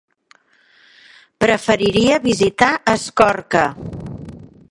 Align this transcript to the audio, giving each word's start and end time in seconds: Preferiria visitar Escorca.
Preferiria 1.45 2.17
visitar 2.25 2.71
Escorca. 2.97 3.65